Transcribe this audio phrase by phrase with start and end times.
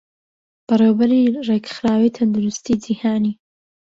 [0.67, 3.33] بەڕێوەبەری ڕێکخراوەی تەندروستیی جیهانی